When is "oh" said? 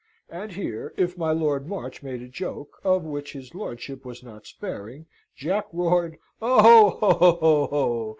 6.41-6.89